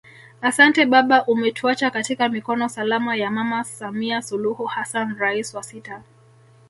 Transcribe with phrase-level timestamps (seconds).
[0.41, 6.03] Asante baba umetuacha katika mikono salama ya Mama Samia Suluhu Hassan Rais wa sita